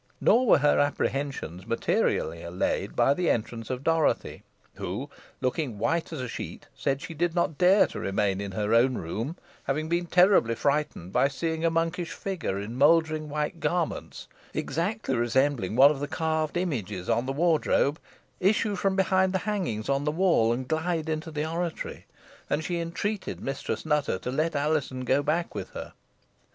Nor 0.19 0.47
were 0.47 0.57
her 0.57 0.79
apprehensions 0.79 1.67
materially 1.67 2.41
allayed 2.41 2.95
by 2.95 3.13
the 3.13 3.29
entrance 3.29 3.69
of 3.69 3.83
Dorothy, 3.83 4.41
who, 4.73 5.11
looking 5.41 5.77
white 5.77 6.11
as 6.11 6.21
a 6.21 6.27
sheet, 6.27 6.65
said 6.75 7.03
she 7.03 7.13
did 7.13 7.35
not 7.35 7.59
dare 7.59 7.85
to 7.85 7.99
remain 7.99 8.41
in 8.41 8.53
her 8.53 8.73
own 8.73 8.95
room, 8.95 9.37
having 9.65 9.87
been 9.89 10.07
terribly 10.07 10.55
frightened, 10.55 11.13
by 11.13 11.27
seeing 11.27 11.63
a 11.63 11.69
monkish 11.69 12.13
figure 12.13 12.57
in 12.59 12.77
mouldering 12.79 13.29
white 13.29 13.59
garments, 13.59 14.27
exactly 14.55 15.13
resembling 15.15 15.75
one 15.75 15.91
of 15.91 15.99
the 15.99 16.07
carved 16.07 16.57
images 16.57 17.07
on 17.07 17.27
the 17.27 17.31
wardrobe, 17.31 17.99
issue 18.39 18.75
from 18.75 18.95
behind 18.95 19.33
the 19.33 19.37
hangings 19.45 19.87
on 19.87 20.03
the 20.03 20.11
wall, 20.11 20.51
and 20.51 20.67
glide 20.67 21.09
into 21.09 21.29
the 21.29 21.47
oratory, 21.47 22.07
and 22.49 22.63
she 22.63 22.79
entreated 22.79 23.39
Mistress 23.39 23.85
Nutter 23.85 24.17
to 24.17 24.31
let 24.31 24.55
Alizon 24.55 25.01
go 25.01 25.21
back 25.21 25.53
with 25.53 25.69
her. 25.75 25.93